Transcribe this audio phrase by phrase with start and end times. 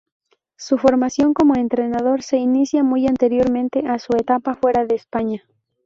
[0.57, 5.43] Su formación como entrenador se inicia muy anteriormente a su etapa fuera de España.